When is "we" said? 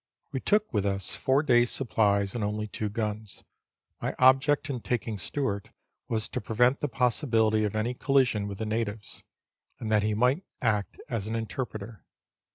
0.31-0.39